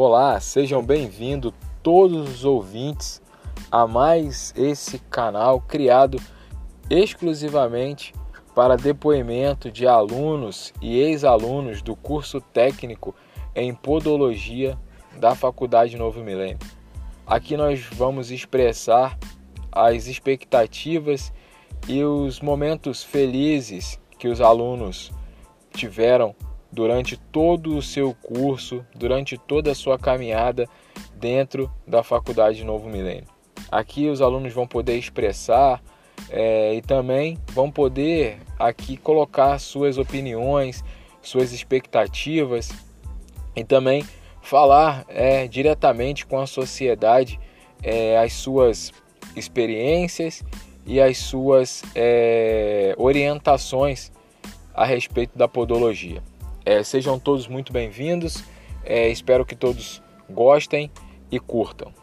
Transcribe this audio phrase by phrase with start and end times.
[0.00, 3.20] Olá, sejam bem-vindos todos os ouvintes
[3.68, 6.22] a mais esse canal criado
[6.88, 8.14] exclusivamente
[8.54, 13.12] para depoimento de alunos e ex-alunos do curso técnico
[13.56, 14.78] em podologia
[15.18, 16.60] da Faculdade Novo Milênio.
[17.26, 19.18] Aqui nós vamos expressar
[19.72, 21.32] as expectativas
[21.88, 25.10] e os momentos felizes que os alunos
[25.72, 26.36] tiveram
[26.70, 30.68] durante todo o seu curso, durante toda a sua caminhada
[31.14, 33.26] dentro da Faculdade Novo Milênio.
[33.70, 35.82] Aqui os alunos vão poder expressar
[36.30, 40.84] é, e também vão poder aqui colocar suas opiniões,
[41.22, 42.70] suas expectativas
[43.54, 44.04] e também
[44.40, 47.38] falar é, diretamente com a sociedade
[47.82, 48.92] é, as suas
[49.36, 50.42] experiências
[50.86, 54.10] e as suas é, orientações
[54.74, 56.22] a respeito da podologia.
[56.68, 58.44] É, sejam todos muito bem-vindos,
[58.84, 60.90] é, espero que todos gostem
[61.30, 61.94] e curtam.